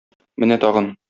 Менә 0.43 0.59
тагын! 0.65 0.91